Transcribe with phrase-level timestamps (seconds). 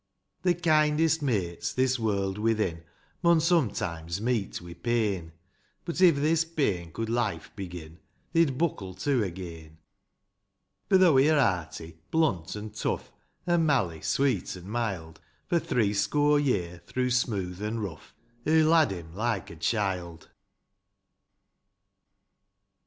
[0.41, 2.81] The kindest mates, this world within,
[3.21, 5.33] Mun sometimes meet wi' pain j
[5.85, 7.99] But, iv this pain could Hfe begin,
[8.33, 9.77] They'd buckle to again;
[10.89, 13.11] For, though he're hearty, blunt, an' tough.
[13.45, 15.21] An' Mally sweet an' mild.
[15.45, 18.15] For three score year^ through smooth an' rough,
[18.45, 20.29] Hoo lad him like a child.